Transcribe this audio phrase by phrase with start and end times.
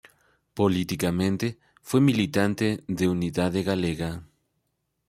[0.55, 4.23] Políticamente, fue militante de Unidade Galega.